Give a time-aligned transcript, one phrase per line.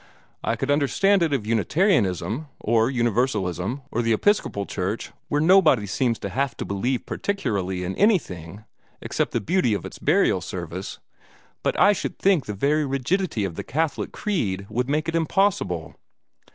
[0.43, 6.17] I could understand it of Unitarianism, or Universalism, or the Episcopal Church, where nobody seems
[6.21, 8.63] to have to believe particularly in anything
[8.99, 10.97] except the beauty of its burial service,
[11.61, 15.93] but I should think the very rigidity of the Catholic creed would make it impossible.